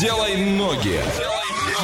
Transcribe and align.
Делай 0.00 0.36
ноги. 0.36 1.00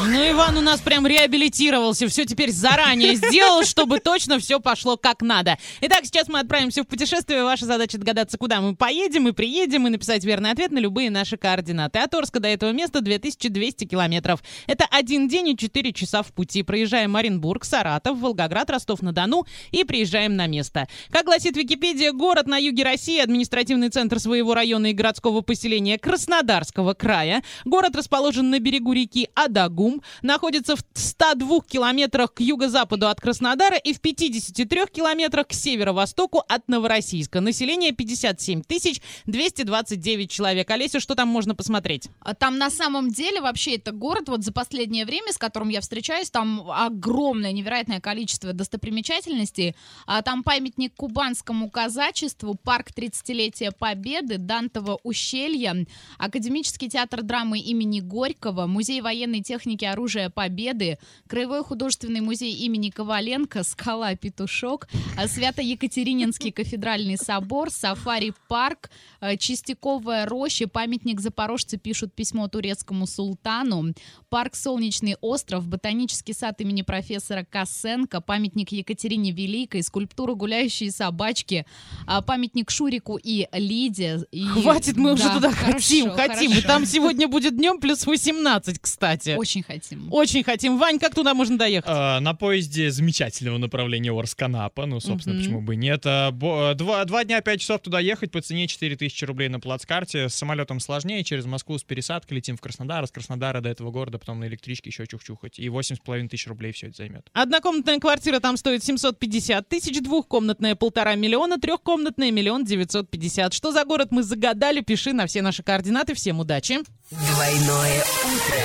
Ну, 0.02 0.30
Иван 0.30 0.56
у 0.56 0.60
нас 0.60 0.80
прям 0.80 1.06
реабилитировался, 1.06 2.08
все 2.08 2.24
теперь 2.24 2.50
заранее 2.50 3.14
сделал, 3.14 3.64
чтобы 3.64 3.98
точно 4.00 4.38
все 4.38 4.60
пошло 4.60 4.96
как 4.96 5.22
надо. 5.22 5.58
Итак, 5.80 6.00
сейчас 6.04 6.28
мы 6.28 6.40
отправимся 6.40 6.82
в 6.82 6.86
путешествие. 6.86 7.44
Ваша 7.44 7.66
задача 7.66 7.98
догадаться, 7.98 8.38
куда 8.38 8.60
мы 8.60 8.74
поедем 8.76 9.28
и 9.28 9.32
приедем, 9.32 9.86
и 9.86 9.90
написать 9.90 10.24
верный 10.24 10.50
ответ 10.50 10.70
на 10.70 10.78
любые 10.78 11.10
наши 11.10 11.36
координаты. 11.36 11.98
От 11.98 12.14
Орска 12.14 12.40
до 12.40 12.48
этого 12.48 12.72
места 12.72 13.00
2200 13.00 13.84
километров. 13.84 14.42
Это 14.66 14.86
один 14.90 15.28
день 15.28 15.48
и 15.48 15.56
4 15.56 15.92
часа 15.92 16.22
в 16.22 16.32
пути. 16.32 16.62
Проезжаем 16.62 17.16
Оренбург, 17.16 17.64
Саратов, 17.64 18.18
Волгоград, 18.18 18.70
Ростов-на-Дону 18.70 19.46
и 19.70 19.84
приезжаем 19.84 20.36
на 20.36 20.46
место. 20.46 20.88
Как 21.10 21.24
гласит 21.24 21.56
Википедия, 21.56 22.12
город 22.12 22.46
на 22.46 22.58
юге 22.58 22.84
России, 22.84 23.18
административный 23.18 23.90
центр 23.90 24.18
своего 24.18 24.54
района 24.54 24.86
и 24.86 24.92
городского 24.92 25.40
поселения 25.40 25.98
Краснодарского 25.98 26.94
края. 26.94 27.42
Город 27.64 27.96
расположен 27.96 28.50
на 28.50 28.58
берегу 28.58 28.92
реки 28.92 29.28
Адагу, 29.34 29.69
Сум 29.90 30.02
находится 30.22 30.76
в 30.76 30.80
102 30.94 31.60
километрах 31.62 32.34
к 32.34 32.40
юго-западу 32.40 33.08
от 33.08 33.20
Краснодара 33.20 33.76
и 33.76 33.92
в 33.92 34.00
53 34.00 34.86
километрах 34.92 35.48
к 35.48 35.52
северо-востоку 35.52 36.42
от 36.48 36.68
Новороссийска. 36.68 37.40
Население 37.40 37.92
57 37.92 38.62
тысяч 38.62 39.00
229 39.26 40.30
человек. 40.30 40.70
Олеся, 40.70 41.00
что 41.00 41.14
там 41.14 41.28
можно 41.28 41.54
посмотреть? 41.54 42.08
А 42.20 42.34
Там 42.34 42.58
на 42.58 42.70
самом 42.70 43.10
деле 43.10 43.40
вообще 43.40 43.76
это 43.76 43.92
город, 43.92 44.28
вот 44.28 44.44
за 44.44 44.52
последнее 44.52 45.04
время, 45.04 45.32
с 45.32 45.38
которым 45.38 45.68
я 45.68 45.80
встречаюсь, 45.80 46.30
там 46.30 46.70
огромное, 46.70 47.52
невероятное 47.52 48.00
количество 48.00 48.52
достопримечательностей. 48.52 49.74
А 50.06 50.22
Там 50.22 50.42
памятник 50.42 50.94
кубанскому 50.94 51.70
казачеству, 51.70 52.54
парк 52.54 52.88
30-летия 52.94 53.72
Победы, 53.76 54.38
Дантово 54.38 54.98
ущелье, 55.02 55.86
Академический 56.18 56.88
театр 56.88 57.22
драмы 57.22 57.58
имени 57.58 58.00
Горького, 58.00 58.66
музей 58.66 59.00
военной 59.00 59.42
техники 59.42 59.59
оружия 59.90 60.30
Победы, 60.30 60.98
Краевой 61.28 61.62
художественный 61.64 62.20
музей 62.20 62.52
имени 62.54 62.90
Коваленко, 62.90 63.62
Скала 63.64 64.14
Петушок, 64.14 64.88
а, 65.16 65.26
Свято-Екатерининский 65.28 66.50
кафедральный 66.52 67.16
собор, 67.16 67.70
Сафари-парк, 67.70 68.90
а, 69.20 69.36
Чистяковая 69.36 70.26
роща, 70.26 70.66
памятник 70.68 71.20
запорожцы 71.20 71.76
пишут 71.78 72.12
письмо 72.14 72.48
турецкому 72.48 73.06
султану, 73.06 73.94
парк 74.28 74.54
Солнечный 74.56 75.16
остров, 75.20 75.66
ботанический 75.68 76.32
сад 76.34 76.60
имени 76.60 76.82
профессора 76.82 77.44
Косенко, 77.48 78.20
памятник 78.20 78.72
Екатерине 78.72 79.32
Великой, 79.32 79.82
скульптура 79.82 80.34
гуляющие 80.34 80.90
собачки, 80.90 81.66
а, 82.06 82.22
памятник 82.22 82.70
Шурику 82.70 83.18
и 83.22 83.46
Лиде. 83.52 84.20
И- 84.32 84.44
Хватит, 84.46 84.96
мы 84.96 85.12
уже 85.14 85.24
Да, 85.24 85.34
туда 85.34 85.50
хорошо, 85.50 85.72
хотим, 85.74 86.10
хотим. 86.12 86.50
И 86.50 86.54
хорошо. 86.54 86.66
там 86.68 86.86
сегодня 86.86 87.28
будет 87.28 87.56
днем 87.56 87.78
плюс 87.80 88.06
18, 88.06 88.78
кстати. 88.78 89.36
Очень 89.36 89.49
хотим. 89.66 90.12
Очень 90.12 90.42
хотим. 90.44 90.78
Вань, 90.78 90.98
как 90.98 91.14
туда 91.14 91.34
можно 91.34 91.58
доехать? 91.58 91.90
А, 91.92 92.20
на 92.20 92.34
поезде 92.34 92.90
замечательного 92.90 93.58
направления 93.58 94.10
Орск-Анапа, 94.12 94.86
ну, 94.86 95.00
собственно, 95.00 95.34
Мгм. 95.34 95.42
почему 95.44 95.60
бы 95.62 95.74
и 95.74 95.76
нет. 95.76 96.02
А, 96.06 96.30
бо- 96.30 96.74
два, 96.74 97.04
два 97.04 97.24
дня, 97.24 97.40
пять 97.40 97.60
часов 97.60 97.80
туда 97.82 98.00
ехать 98.00 98.30
по 98.30 98.40
цене 98.40 98.66
4000 98.66 99.24
рублей 99.24 99.48
на 99.48 99.60
плацкарте. 99.60 100.28
С 100.28 100.34
самолетом 100.34 100.80
сложнее, 100.80 101.22
через 101.24 101.44
Москву 101.44 101.76
с 101.78 101.82
пересадкой 101.82 102.36
летим 102.36 102.56
в 102.56 102.60
Краснодар, 102.60 103.04
а 103.04 103.06
с 103.06 103.10
Краснодара 103.10 103.60
до 103.60 103.68
этого 103.68 103.90
города, 103.90 104.18
потом 104.18 104.40
на 104.40 104.46
электричке 104.46 104.90
еще 104.90 105.06
чух-чухать. 105.06 105.58
И 105.58 105.68
8,5 105.68 106.28
тысяч 106.28 106.46
рублей 106.46 106.72
все 106.72 106.86
это 106.88 106.96
займет. 106.98 107.28
Однокомнатная 107.32 107.98
квартира 107.98 108.40
там 108.40 108.56
стоит 108.56 108.84
750 108.84 109.68
тысяч, 109.68 110.00
двухкомнатная 110.00 110.74
полтора 110.74 111.14
миллиона, 111.14 111.58
трехкомнатная 111.58 112.30
миллион 112.30 112.64
девятьсот 112.64 113.10
пятьдесят. 113.10 113.52
Что 113.54 113.72
за 113.72 113.84
город 113.84 114.08
мы 114.10 114.22
загадали? 114.22 114.80
Пиши 114.80 115.12
на 115.12 115.26
все 115.26 115.42
наши 115.42 115.62
координаты. 115.62 116.14
Всем 116.14 116.40
удачи! 116.40 116.78
Двойное 117.10 118.04
утро. 118.24 118.62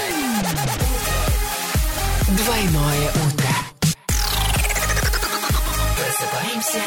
Двойное 2.29 3.09
утро. 3.09 3.49
Просыпаемся 5.97 6.81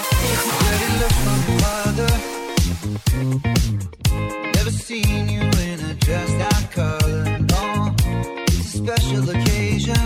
special 8.79 9.29
occasion. 9.31 9.99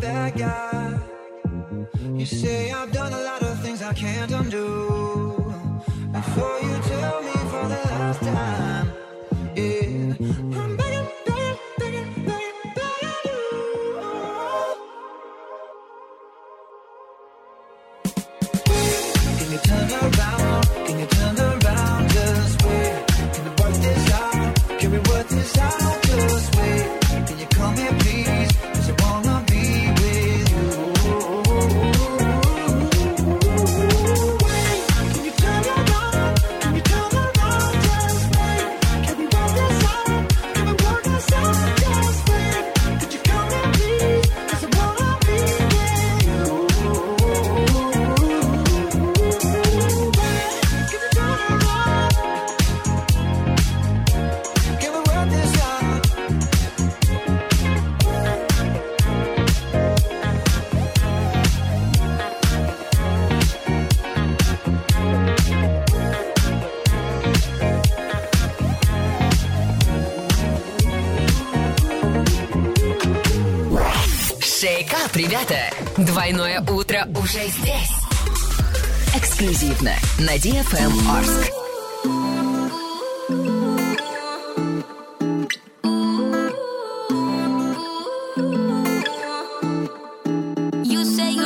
bad 0.00 0.38
guy. 0.38 0.98
You 2.14 2.26
say 2.26 2.70
I've 2.72 2.92
done 2.92 3.12
a 3.12 3.22
lot 3.22 3.42
of 3.42 3.60
things 3.62 3.82
I 3.82 3.92
can't 3.92 4.30
undo. 4.30 5.54
Before 6.12 6.60
you 6.60 6.78
tell 6.92 7.22
me 7.22 7.32
for 7.50 7.64
the 7.72 7.80
last 7.90 8.20
time, 8.22 8.92
yeah, 9.56 10.14
I'm 10.58 10.76
begging, 10.76 11.08
begging, 11.26 11.58
begging, 11.78 12.10
begging, 12.28 12.54
begging 12.76 13.18
you. 13.28 13.42
Can 19.38 19.48
you 19.52 19.58
turn 19.68 19.90
around? 20.02 20.64
Can 20.86 20.98
you 20.98 21.06
turn 21.06 21.36
around? 21.38 22.08
Just 22.10 22.62
wait. 22.64 23.06
Can 23.34 23.44
we 23.44 23.50
work 23.60 23.74
this 23.84 24.12
out? 24.12 24.78
Can 24.78 24.90
we 24.92 24.98
work 24.98 25.28
this 25.28 25.58
out? 25.58 25.87
Ватсап, 74.58 75.14
ребята! 75.14 75.70
Двойное 75.96 76.60
утро 76.62 77.06
уже 77.14 77.46
здесь. 77.46 77.92
Эксклюзивно 79.14 79.92
на 80.18 80.34
DFM 80.34 80.92
Орск. 81.16 81.52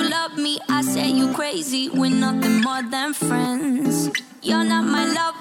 Love 0.09 1.35
crazy. 1.35 1.91
Nothing 1.91 2.63
more 2.63 2.83
than 2.91 3.13
friends. 3.13 4.09
You're 4.43 4.65
not 4.65 4.85
my 4.85 5.05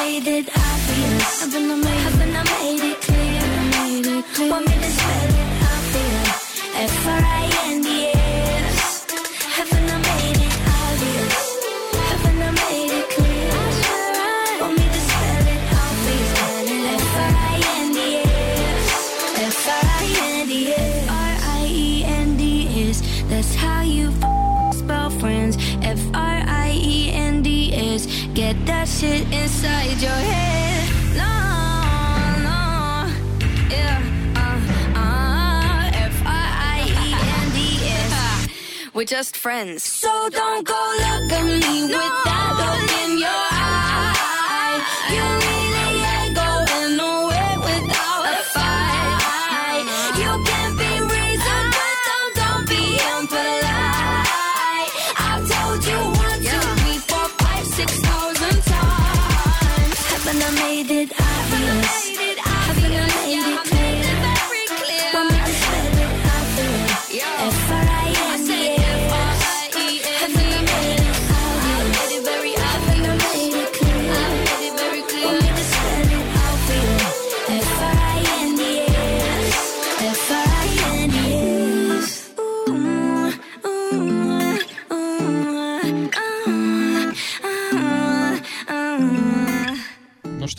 made 0.00 0.26
it 0.26 0.48
obvious? 0.48 1.40
Haven't 1.40 1.70
I 1.70 1.76
made, 1.86 2.02
haven't 2.06 2.36
I 2.40 2.42
made 2.54 2.84
it 2.90 2.98
clear? 3.06 3.42
Made 3.76 4.08
it 4.18 4.24
clear. 4.34 4.50
Want 4.52 4.66
me 4.68 4.74
to 4.84 4.90
spell 4.96 5.34
it 5.40 5.50
you? 5.92 6.16
F 6.92 7.06
R 7.16 7.22
I 7.40 7.44
N 7.72 7.76
D 7.86 7.90
S. 8.64 8.80
Haven't 9.56 9.88
I 9.94 9.98
made 10.08 10.40
it 10.46 10.56
obvious? 10.80 11.38
Haven't 12.10 12.42
I 12.48 12.50
made 12.62 12.92
it 13.00 13.06
clear? 13.14 13.52
Want 14.62 14.74
me 14.80 14.86
to 14.96 15.00
spell 15.08 15.46
it 15.54 15.62
out 15.80 15.94
for? 16.02 16.20
F 17.02 17.16
R 17.28 17.34
I 17.52 17.58
N 17.82 17.88
D 17.96 18.00
S. 18.78 18.86
F 19.52 19.68
R 19.78 19.86
I 20.00 20.08
N 20.38 20.46
D 20.52 20.54
S. 20.72 21.08
R 21.26 21.34
I 21.58 21.64
E 21.86 22.04
N 22.24 22.28
D 22.40 22.42
S. 22.90 22.98
That's 23.30 23.54
how 23.54 23.82
you 23.96 24.06
f- 24.22 24.74
spell 24.80 25.10
friends. 25.22 25.54
F 25.82 26.02
R 26.14 26.20
I 26.20 26.29
Get 28.50 28.66
that 28.66 28.88
shit 28.88 29.32
inside 29.32 30.02
your 30.02 30.10
head. 30.10 30.90
No, 31.14 31.34
no, 32.42 32.58
yeah. 33.70 34.02
Uh, 34.34 34.58
uh, 34.98 35.90
F 35.94 36.16
R 36.26 36.48
I 36.74 36.82
E 36.82 37.14
N 37.44 37.48
D 37.54 37.58
S. 37.78 38.90
We're 38.92 39.04
just 39.04 39.36
friends. 39.36 39.84
So 39.84 40.10
don't 40.30 40.66
go 40.66 40.74
look 40.74 41.32
at 41.32 41.44
me 41.44 41.82
with 41.82 41.92
that 42.26 42.52
look 42.58 42.90
in 43.04 43.18
your 43.20 43.46
eye. 43.52 44.82
You 45.14 45.39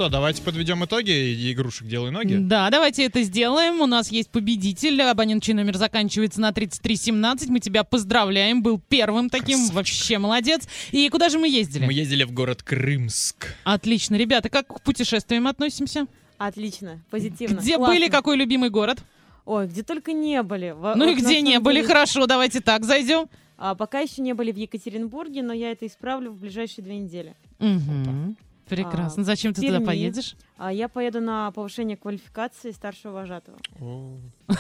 что, 0.01 0.10
давайте 0.10 0.41
подведем 0.41 0.84
итоги 0.84 1.51
игрушек 1.51 1.88
«Делай 1.88 2.10
ноги». 2.10 2.34
Да, 2.36 2.72
давайте 2.72 3.05
это 3.05 3.22
сделаем. 3.22 3.81
У 3.81 3.86
нас 3.86 4.12
есть 4.12 4.31
победитель. 4.31 5.00
Абонент, 5.03 5.43
чей 5.43 5.53
номер 5.53 5.77
заканчивается 5.77 6.41
на 6.41 6.51
3317. 6.51 7.50
Мы 7.50 7.60
тебя 7.60 7.84
поздравляем. 7.84 8.63
Был 8.63 8.79
первым 8.79 9.29
таким. 9.29 9.58
Красавчик. 9.60 9.75
Вообще 9.75 10.17
молодец. 10.17 10.67
И 10.91 11.08
куда 11.10 11.29
же 11.29 11.38
мы 11.38 11.48
ездили? 11.50 11.86
Мы 11.86 11.93
ездили 11.93 12.24
в 12.24 12.31
город 12.31 12.63
Крымск. 12.63 13.53
Отлично. 13.63 14.15
Ребята, 14.15 14.50
как 14.50 14.65
к 14.67 14.81
путешествиям 14.81 15.46
относимся? 15.46 16.08
Отлично, 16.39 17.00
позитивно. 17.12 17.60
Где 17.60 17.77
классно. 17.77 17.93
были? 17.96 18.08
Какой 18.10 18.38
любимый 18.38 18.72
город? 18.72 19.03
Ой, 19.46 19.67
где 19.67 19.84
только 19.84 20.13
не 20.13 20.41
были. 20.41 20.72
Во- 20.72 20.96
Ну 20.96 21.05
и 21.05 21.10
вот 21.13 21.22
на 21.22 21.27
где 21.27 21.41
не 21.41 21.60
были? 21.60 21.75
деле, 21.75 21.88
Хорошо, 21.88 22.25
давайте 22.25 22.60
так 22.62 22.86
зайдем. 22.86 23.27
а, 23.60 23.75
пока 23.75 24.00
еще 24.00 24.24
не 24.24 24.34
были 24.34 24.51
в 24.51 24.55
Екатеринбурге, 24.58 25.43
но 25.43 25.53
я 25.53 25.72
это 25.72 25.86
исправлю 25.86 26.31
в 26.31 26.38
ближайшие 26.39 26.84
две 26.84 26.98
недели. 26.98 27.36
Мгм. 27.60 28.36
Прекрасно. 28.75 29.22
А, 29.22 29.25
Зачем 29.25 29.54
ты 29.54 29.62
туда 29.62 29.80
поедешь? 29.82 30.36
А 30.58 30.72
я 30.72 30.88
поеду 30.88 31.20
на 31.22 31.51
повышение 31.51 31.98
квалификации 31.98 32.72
старшего 32.72 33.12
вожатого. 33.13 33.58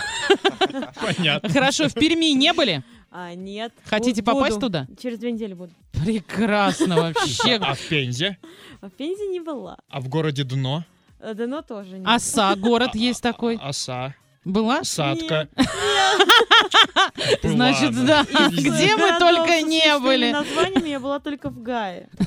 Понятно. 1.01 1.49
Хорошо, 1.49 1.87
в 1.89 1.93
Перми 1.93 2.33
не 2.33 2.53
были? 2.53 2.83
А, 3.09 3.33
нет. 3.35 3.73
Хотите 3.85 4.21
бу- 4.21 4.25
попасть 4.25 4.55
буду. 4.55 4.67
туда? 4.67 4.87
Через 5.01 5.19
две 5.19 5.31
недели 5.31 5.53
буду. 5.53 5.73
Прекрасно 5.91 6.95
вообще. 6.97 7.55
А 7.61 7.73
в 7.73 7.87
Пензе? 7.87 8.37
А 8.81 8.87
в 8.89 8.91
Пензе 8.91 9.27
не 9.27 9.39
была. 9.39 9.77
А 9.89 9.99
в 10.01 10.07
городе 10.09 10.43
Дно? 10.43 10.83
А, 11.19 11.33
Дано 11.33 11.61
тоже 11.61 11.97
нет. 11.99 12.07
Оса, 12.07 12.55
город 12.55 12.95
есть 12.95 13.21
такой. 13.21 13.57
Оса. 13.61 14.15
Была? 14.43 14.83
Садка. 14.83 15.47
Значит, 17.43 18.05
да. 18.05 18.23
Где 18.51 18.95
мы 18.95 19.19
только 19.19 19.61
не 19.61 19.99
были. 19.99 20.31
названиями 20.31 20.89
я 20.89 20.99
была 20.99 21.19
только 21.19 21.49
в 21.49 21.61
Гае. 21.61 22.09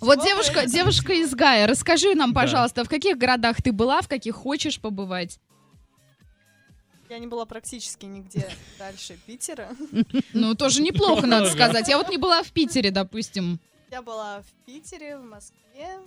Вот 0.00 0.22
девушка, 0.22 0.66
девушка 0.66 1.12
из 1.12 1.34
Гая, 1.34 1.66
расскажи 1.66 2.14
нам, 2.14 2.32
пожалуйста, 2.32 2.84
в 2.84 2.88
каких 2.88 3.18
городах 3.18 3.60
ты 3.60 3.72
была, 3.72 4.00
в 4.00 4.06
каких 4.06 4.36
хочешь 4.36 4.80
побывать? 4.80 5.40
Я 7.08 7.18
не 7.18 7.26
была 7.26 7.46
практически 7.46 8.06
нигде 8.06 8.48
дальше 8.78 9.18
Питера. 9.26 9.70
Ну, 10.32 10.54
тоже 10.54 10.82
неплохо, 10.82 11.26
надо 11.26 11.50
сказать. 11.50 11.88
Я 11.88 11.98
вот 11.98 12.10
не 12.10 12.16
была 12.16 12.44
в 12.44 12.52
Питере, 12.52 12.92
допустим. 12.92 13.58
Я 13.90 14.02
была 14.02 14.42
в 14.42 14.66
Питере, 14.66 15.18
в 15.18 15.24
Москве. 15.24 15.98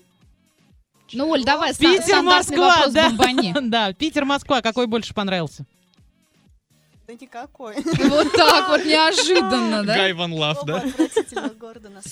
Ну, 1.14 1.30
Оль, 1.30 1.44
давай, 1.44 1.74
Питер, 1.76 2.22
Москва, 2.22 2.76
вопрос 2.76 2.94
да. 2.94 3.10
бомбани. 3.10 3.54
Да, 3.70 3.94
Питер, 3.94 4.26
Москва. 4.26 4.62
Какой 4.62 4.88
больше 4.88 5.14
понравился? 5.14 5.66
Да 7.08 7.14
никакой. 7.14 7.76
Вот 8.10 8.32
так 8.34 8.70
вот, 8.70 8.86
неожиданно, 8.86 9.84
да? 9.84 9.96
Гай 9.96 10.14
Ван 10.14 10.34
Лав, 10.34 10.66
да? 10.66 10.84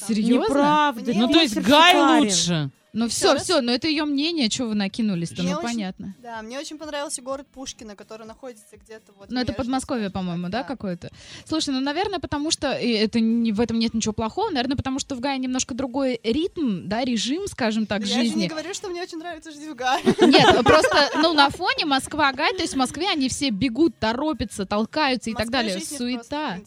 Серьезно? 0.08 0.44
Неправда. 0.44 1.12
Ну, 1.16 1.28
то 1.30 1.42
есть 1.42 1.58
Гай 1.58 2.22
лучше. 2.22 2.70
Ну 2.94 3.08
все, 3.10 3.36
все, 3.40 3.62
но 3.62 3.72
это 3.72 3.88
ее 3.88 4.06
мнение, 4.06 4.52
что 4.52 4.66
вы 4.68 4.76
накинулись-то, 4.76 5.42
ну 5.42 5.54
очень- 5.54 5.62
понятно. 5.64 6.16
Да, 6.22 6.44
мне 6.44 6.60
очень 6.60 6.78
понравился 6.78 7.24
город 7.24 7.48
Пушкино, 7.52 7.96
который 7.96 8.28
находится 8.28 8.78
где-то 8.78 9.12
вот 9.18 9.32
Ну, 9.32 9.40
это 9.40 9.52
Подмосковье, 9.54 10.12
по-моему, 10.12 10.44
так, 10.44 10.52
да, 10.52 10.64
какое-то? 10.64 11.10
Слушай, 11.46 11.72
ну, 11.74 11.80
наверное, 11.80 12.20
потому 12.20 12.52
что 12.52 12.72
и 12.72 12.92
это 12.92 13.20
не, 13.20 13.52
в 13.52 13.60
этом 13.60 13.80
нет 13.80 13.96
ничего 13.96 14.14
плохого, 14.14 14.52
наверное, 14.52 14.78
потому 14.78 15.00
что 15.00 15.16
в 15.16 15.20
Гае 15.20 15.40
немножко 15.40 15.74
другой 15.74 16.20
ритм, 16.24 16.88
да, 16.88 17.04
режим, 17.04 17.48
скажем 17.48 17.88
так, 17.88 18.02
Да 18.02 18.08
Я 18.08 18.14
же 18.14 18.20
не 18.22 18.26
жизни. 18.30 18.48
говорю, 18.48 18.74
что 18.76 18.90
мне 18.90 19.02
очень 19.02 19.18
нравится 19.18 19.52
жить 19.52 19.68
в 19.68 19.74
Гае. 19.74 20.04
Нет, 20.22 20.64
просто, 20.64 21.10
ну, 21.16 21.34
на 21.34 21.50
фоне 21.50 21.86
Москва-Гай, 21.86 22.54
то 22.54 22.62
есть 22.62 22.74
в 22.76 22.78
Москве 22.78 23.10
они 23.10 23.28
все 23.28 23.50
бегут, 23.50 23.98
торопятся, 23.98 24.68
толкаются 24.68 25.32
и 25.32 25.34
так 25.34 25.50
далее. 25.50 25.74
жизни 25.80 25.98
Суета. 25.98 26.60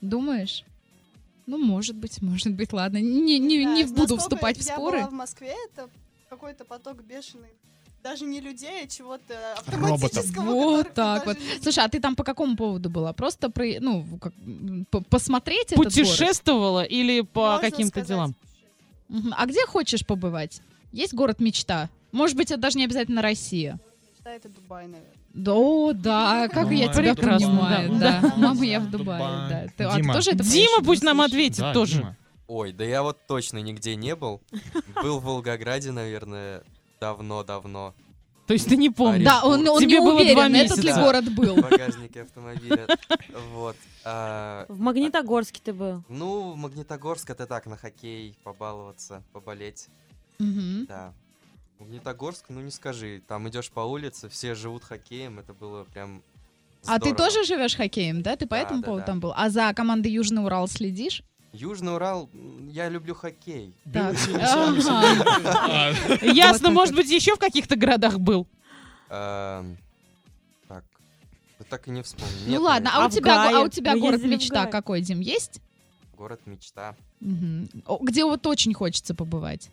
Думаешь? 0.00 0.62
Ну, 1.46 1.58
может 1.58 1.94
быть, 1.96 2.20
может 2.22 2.52
быть, 2.52 2.72
ладно. 2.72 2.98
Не, 2.98 3.38
не, 3.38 3.64
Да, 3.64 3.74
не 3.74 3.84
буду 3.84 4.16
вступать 4.16 4.56
в 4.58 4.66
Я 4.66 4.74
споры. 4.74 4.98
была 4.98 5.08
в 5.10 5.12
Москве, 5.12 5.54
это 5.72 5.88
какой-то 6.28 6.64
поток 6.64 7.02
бешеный. 7.04 7.48
Даже 8.02 8.24
не 8.24 8.40
людей, 8.40 8.84
а 8.84 8.86
чего-то 8.88 9.34
автоматического. 9.58 10.44
Вот 10.44 10.94
так 10.94 11.26
вот. 11.26 11.38
не- 11.38 11.62
Слушай, 11.62 11.84
а 11.84 11.88
ты 11.88 12.00
там 12.00 12.14
по 12.14 12.22
какому 12.24 12.56
поводу 12.56 12.88
была? 12.90 13.12
Просто 13.12 13.48
про, 13.50 13.64
ну, 13.80 14.04
как, 14.20 14.32
м, 14.44 14.86
п- 14.90 15.00
посмотреть 15.08 15.66
этот 15.72 15.76
город? 15.78 15.92
Путешествовала 15.92 16.84
или 16.84 17.22
по 17.22 17.52
Можно 17.54 17.70
каким-то 17.70 17.90
сказать, 17.90 18.08
делам? 18.08 18.34
Мгм. 19.08 19.34
А 19.36 19.46
где 19.46 19.64
хочешь 19.66 20.06
побывать? 20.06 20.60
Есть 20.92 21.14
город 21.14 21.40
мечта? 21.40 21.88
Может 22.12 22.36
быть, 22.36 22.50
это 22.52 22.60
даже 22.60 22.78
не 22.78 22.84
обязательно 22.84 23.22
Россия. 23.22 23.78
Да, 24.22 24.32
это 24.32 24.48
Дубай, 24.48 24.86
наверное. 24.86 25.12
Да, 25.36 25.92
да, 25.92 26.48
как 26.48 26.70
я 26.70 26.88
Дубай, 26.88 26.94
тебя 27.04 27.14
прекрасно, 27.14 27.48
понимаю. 27.48 27.90
да. 27.98 28.20
Да, 28.22 28.34
мама, 28.36 28.64
я 28.64 28.80
в. 28.80 28.90
Дубае. 28.90 29.20
Да. 29.20 29.66
Ты, 29.76 29.84
а 29.84 29.90
ты 29.94 30.02
Дима. 30.02 30.14
тоже 30.14 30.30
это 30.30 30.42
Дима 30.42 30.82
пусть 30.82 31.02
нам 31.02 31.20
ответит 31.20 31.58
Да, 31.60 31.72
тоже. 31.74 31.98
Дима. 31.98 32.16
Ой, 32.48 32.72
да 32.72 32.84
я 32.84 33.02
вот 33.02 33.18
точно 33.26 33.58
нигде 33.58 33.96
не 33.96 34.16
был. 34.16 34.40
Был 35.02 35.18
в 35.20 35.24
Волгограде, 35.24 35.90
наверное, 35.92 36.62
давно-давно. 37.00 37.94
То 38.46 38.52
есть 38.54 38.68
ты 38.68 38.76
не 38.76 38.90
помнишь? 38.90 39.24
Да, 39.24 39.42
он, 39.44 39.66
он 39.68 39.80
Тебе 39.80 39.94
не 39.94 39.98
было 40.00 40.12
два 40.12 40.20
уверен, 40.20 40.54
этот 40.54 40.78
ли 40.78 40.84
месяца. 40.84 41.02
город 41.02 41.34
был. 41.34 41.56
В 41.56 41.60
багажнике 41.68 42.22
автомобиля. 42.22 42.86
Вот. 43.52 43.74
А, 44.04 44.64
В 44.68 44.78
Магнитогорске 44.78 45.60
ты 45.64 45.72
был. 45.72 46.04
Ну, 46.08 46.52
в 46.52 46.56
Магнитогорск 46.56 47.28
это 47.28 47.46
так, 47.48 47.66
на 47.66 47.76
хоккей 47.76 48.38
побаловаться, 48.44 49.24
поболеть. 49.32 49.88
Мгм. 50.38 50.86
Да. 50.86 51.12
Магнитогорск, 51.78 52.46
ну 52.48 52.60
не 52.60 52.70
скажи, 52.70 53.22
там 53.28 53.48
идешь 53.48 53.70
по 53.70 53.80
улице, 53.80 54.28
все 54.28 54.54
живут 54.54 54.82
хоккеем, 54.84 55.38
это 55.38 55.52
было 55.52 55.84
прям 55.84 56.22
А 56.86 56.98
ты 56.98 57.10
здорово. 57.10 57.16
тоже 57.16 57.44
живешь 57.44 57.76
хоккеем, 57.76 58.22
да? 58.22 58.36
Ты 58.36 58.46
по 58.46 58.56
Да, 58.56 58.62
этому 58.62 58.80
да, 58.80 58.86
поводу 58.86 59.00
да. 59.02 59.06
там 59.06 59.20
был? 59.20 59.32
А 59.36 59.50
за 59.50 59.72
командой 59.74 60.10
Южный 60.10 60.42
Урал 60.44 60.68
следишь? 60.68 61.22
Южный 61.52 61.94
Урал, 61.94 62.28
я 62.70 62.88
люблю 62.88 63.14
хоккей. 63.14 63.74
А, 63.94 65.92
Ясно, 66.22 66.70
может 66.70 66.94
быть, 66.94 67.10
еще 67.10 67.34
в 67.34 67.38
каких-то 67.38 67.76
городах 67.76 68.18
был. 68.18 68.46
Эм, 69.10 69.76
Так, 70.68 70.84
так 71.70 71.88
и 71.88 71.90
не 71.90 72.02
вспомню. 72.02 72.32
Ну 72.46 72.62
ладно, 72.62 72.90
а 72.94 73.02
А 73.02 73.06
у 73.06 73.08
в 73.08 73.12
тебя, 73.12 73.44
а 73.44 73.48
у 73.48 73.52
Гае? 73.64 73.70
тебя 73.70 73.96
город 73.96 74.22
мечта 74.22 74.66
какой, 74.66 75.00
Дим, 75.02 75.20
есть? 75.20 75.60
Город 76.16 76.40
мечта. 76.46 76.94
Где 77.20 78.24
вот 78.24 78.46
очень 78.46 78.72
хочется 78.74 79.14
побывать? 79.14 79.70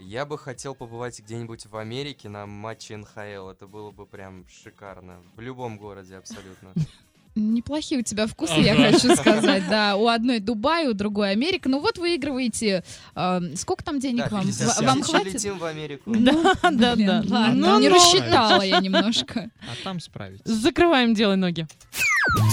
Я 0.00 0.24
бы 0.24 0.38
хотел 0.38 0.74
побывать 0.74 1.20
где-нибудь 1.20 1.66
в 1.66 1.76
Америке 1.76 2.28
на 2.28 2.46
матче 2.46 2.96
НХЛ. 2.96 3.50
Это 3.50 3.66
было 3.66 3.90
бы 3.90 4.06
прям 4.06 4.46
шикарно. 4.48 5.20
В 5.36 5.40
любом 5.40 5.76
городе 5.78 6.16
абсолютно. 6.16 6.72
Неплохие 7.36 8.00
у 8.00 8.02
тебя 8.02 8.26
вкусы, 8.26 8.54
я 8.58 8.74
хочу 8.74 9.14
сказать. 9.14 9.62
Да, 9.68 9.94
у 9.96 10.08
одной 10.08 10.40
Дубай, 10.40 10.88
у 10.88 10.94
другой 10.94 11.30
Америка. 11.30 11.68
Ну 11.68 11.78
вот 11.78 11.96
выигрываете. 11.96 12.82
э, 13.14 13.40
сколько 13.54 13.84
там 13.84 14.00
денег 14.00 14.24
Да, 14.24 14.36
вам? 14.36 14.46
50 14.46 14.76
В- 14.78 14.82
Вам 14.82 15.02
хватит? 15.02 15.34
летим 15.34 15.58
в 15.58 15.64
Америку. 15.64 16.10
Да, 16.12 16.32
да, 16.62 16.96
да. 16.96 17.22
Ладно, 17.28 17.52
Ну, 17.54 17.80
не 17.80 17.88
рассчитала 17.88 18.62
я 18.62 18.80
немножко. 18.80 19.48
а 19.60 19.84
там 19.84 20.00
справитесь. 20.00 20.44
Закрываем 20.44 21.14
делай 21.14 21.36
ноги. 21.36 21.68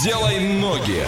Делай 0.04 0.38
ноги. 0.60 1.02